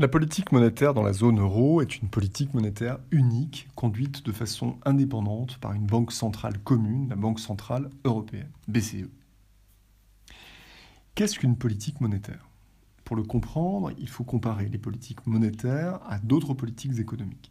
[0.00, 4.78] La politique monétaire dans la zone euro est une politique monétaire unique, conduite de façon
[4.84, 9.08] indépendante par une banque centrale commune, la Banque centrale européenne, BCE.
[11.16, 12.48] Qu'est-ce qu'une politique monétaire?
[13.02, 17.50] Pour le comprendre, il faut comparer les politiques monétaires à d'autres politiques économiques.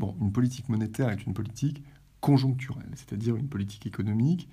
[0.00, 1.80] Bon, une politique monétaire est une politique
[2.20, 4.48] conjoncturelle, c'est-à-dire une politique économique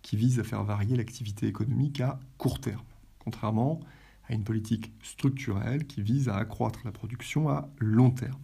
[0.00, 2.86] qui vise à faire varier l'activité économique à court terme,
[3.18, 8.40] contrairement à une politique structurelle qui vise à accroître la production à long terme.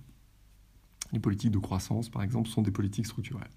[1.13, 3.51] Les politiques de croissance, par exemple, sont des politiques structurelles.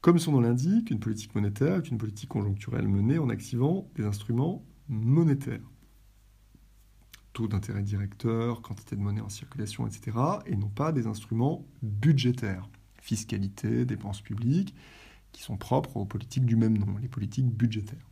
[0.00, 4.04] Comme son nom l'indique, une politique monétaire est une politique conjoncturelle menée en activant des
[4.04, 5.68] instruments monétaires.
[7.32, 10.16] Taux d'intérêt directeur, quantité de monnaie en circulation, etc.
[10.46, 12.68] Et non pas des instruments budgétaires,
[13.00, 14.74] fiscalité, dépenses publiques,
[15.32, 18.08] qui sont propres aux politiques du même nom, les politiques budgétaires.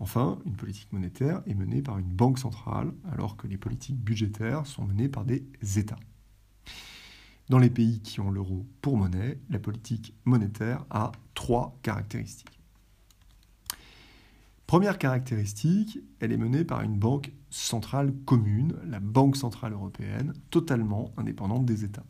[0.00, 4.66] Enfin, une politique monétaire est menée par une banque centrale, alors que les politiques budgétaires
[4.66, 5.44] sont menées par des
[5.76, 5.98] États.
[7.50, 12.58] Dans les pays qui ont l'euro pour monnaie, la politique monétaire a trois caractéristiques.
[14.66, 21.12] Première caractéristique, elle est menée par une banque centrale commune, la Banque centrale européenne, totalement
[21.18, 22.06] indépendante des États.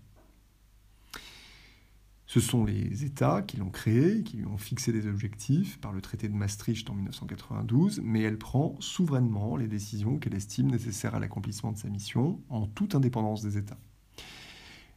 [2.32, 6.00] Ce sont les États qui l'ont créée, qui lui ont fixé des objectifs par le
[6.00, 11.18] traité de Maastricht en 1992, mais elle prend souverainement les décisions qu'elle estime nécessaires à
[11.18, 13.80] l'accomplissement de sa mission, en toute indépendance des États.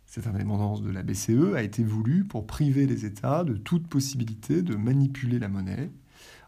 [0.06, 4.62] Cette indépendance de la BCE a été voulue pour priver les États de toute possibilité
[4.62, 5.90] de manipuler la monnaie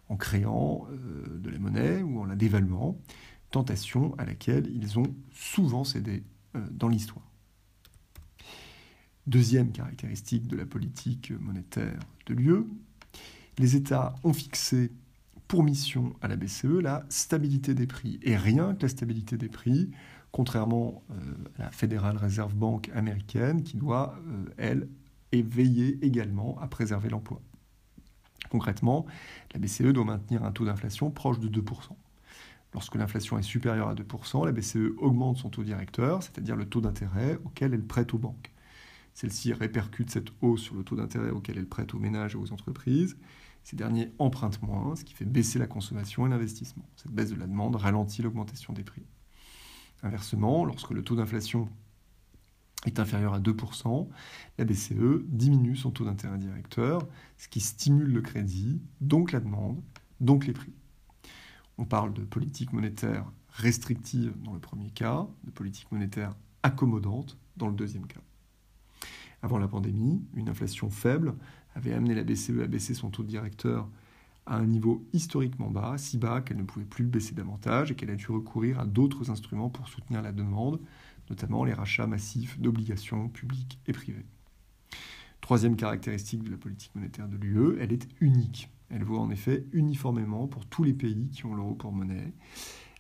[0.08, 2.96] en créant euh, de la monnaie ou en la dévaluant,
[3.50, 6.22] tentation à laquelle ils ont souvent cédé
[6.56, 7.25] euh, dans l'histoire.
[9.28, 12.66] Deuxième caractéristique de la politique monétaire de l'UE,
[13.58, 14.92] les États ont fixé
[15.48, 19.50] pour mission à la BCE la stabilité des prix, et rien que la stabilité des
[19.50, 19.90] prix,
[20.32, 21.16] contrairement euh,
[21.58, 24.88] à la Federal Reserve Bank américaine, qui doit, euh, elle,
[25.34, 27.42] veiller également à préserver l'emploi.
[28.50, 29.06] Concrètement,
[29.54, 31.90] la BCE doit maintenir un taux d'inflation proche de 2%.
[32.74, 36.80] Lorsque l'inflation est supérieure à 2%, la BCE augmente son taux directeur, c'est-à-dire le taux
[36.80, 38.54] d'intérêt auquel elle prête aux banques.
[39.16, 42.52] Celle-ci répercute cette hausse sur le taux d'intérêt auquel elle prête aux ménages et aux
[42.52, 43.18] entreprises.
[43.64, 46.88] Ces derniers empruntent moins, ce qui fait baisser la consommation et l'investissement.
[46.98, 49.06] Cette baisse de la demande ralentit l'augmentation des prix.
[50.04, 51.70] Inversement, lorsque le taux d'inflation
[52.86, 54.10] est inférieur à 2%,
[54.58, 59.82] la BCE diminue son taux d'intérêt directeur, ce qui stimule le crédit, donc la demande,
[60.20, 60.74] donc les prix.
[61.78, 67.70] On parle de politique monétaire restrictive dans le premier cas, de politique monétaire accommodante dans
[67.70, 68.22] le deuxième cas.
[69.46, 71.36] Avant la pandémie, une inflation faible
[71.76, 73.88] avait amené la BCE à baisser son taux directeur
[74.48, 77.96] à un niveau historiquement bas, si bas qu'elle ne pouvait plus le baisser davantage et
[77.96, 80.80] qu'elle a dû recourir à d'autres instruments pour soutenir la demande,
[81.30, 84.26] notamment les rachats massifs d'obligations publiques et privées.
[85.42, 88.72] Troisième caractéristique de la politique monétaire de l'UE, elle est unique.
[88.90, 92.34] Elle vaut en effet uniformément pour tous les pays qui ont l'euro pour monnaie.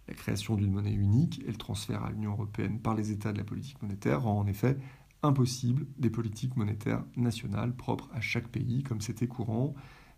[0.08, 3.40] La création d'une monnaie unique et le transfert à l'Union européenne par les États de
[3.40, 4.78] la politique monétaire rend en effet
[5.26, 9.76] impossible des politiques monétaires nationales propres à chaque pays, comme c'était courant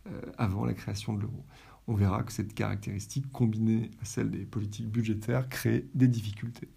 [0.08, 1.46] euh, avant la création de l'euro.
[1.88, 6.70] On verra que cette caractéristique, combinée à celle des politiques budgétaires, crée des difficultés.